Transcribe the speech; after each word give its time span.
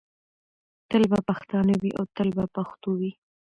تل 0.89 1.03
به 1.11 1.19
پښتانه 1.27 1.73
وي 1.81 1.91
او 1.99 2.03
تل 2.15 2.29
به 2.37 2.45
پښتو 2.55 2.89
وي. 2.99 3.11